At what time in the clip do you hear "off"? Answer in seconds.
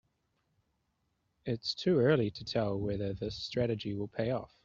4.31-4.51